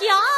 [0.00, 0.29] 脚。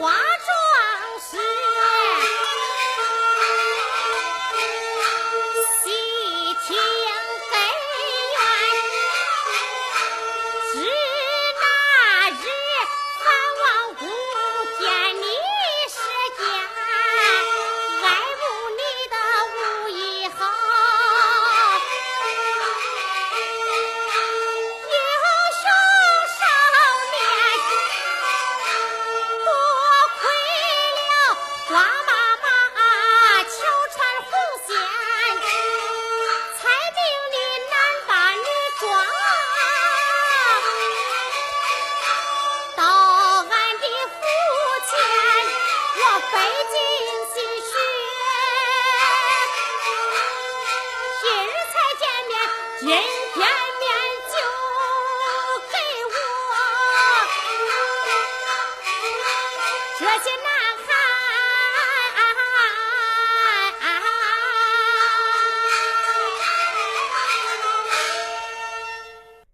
[0.00, 0.49] 华。
[46.32, 47.09] 北京